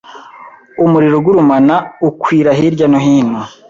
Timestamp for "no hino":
2.91-3.41